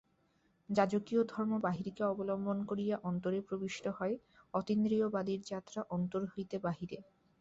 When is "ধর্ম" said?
1.25-1.51